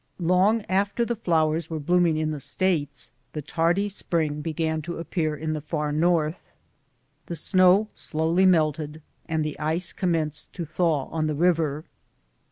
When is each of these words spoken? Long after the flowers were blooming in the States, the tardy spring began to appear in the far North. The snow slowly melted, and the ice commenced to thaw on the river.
Long 0.17 0.63
after 0.67 1.05
the 1.05 1.15
flowers 1.15 1.69
were 1.69 1.77
blooming 1.79 2.17
in 2.17 2.31
the 2.31 2.39
States, 2.39 3.11
the 3.33 3.41
tardy 3.43 3.87
spring 3.87 4.41
began 4.41 4.81
to 4.81 4.97
appear 4.97 5.35
in 5.35 5.53
the 5.53 5.61
far 5.61 5.91
North. 5.91 6.41
The 7.27 7.35
snow 7.35 7.87
slowly 7.93 8.47
melted, 8.47 9.03
and 9.27 9.45
the 9.45 9.59
ice 9.59 9.93
commenced 9.93 10.53
to 10.53 10.65
thaw 10.65 11.05
on 11.09 11.27
the 11.27 11.35
river. 11.35 11.83